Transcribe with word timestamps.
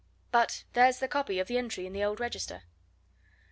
But 0.31 0.63
there's 0.73 0.97
the 0.97 1.07
copy 1.07 1.37
of 1.37 1.47
the 1.47 1.59
entry 1.59 1.85
in 1.85 1.93
the 1.93 2.03
old 2.03 2.19
register." 2.19 2.63